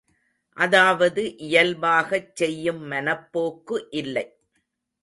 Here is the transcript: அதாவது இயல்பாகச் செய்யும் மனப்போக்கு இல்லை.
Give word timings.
அதாவது 0.57 1.23
இயல்பாகச் 1.39 2.35
செய்யும் 2.35 2.83
மனப்போக்கு 2.87 3.77
இல்லை. 3.93 4.27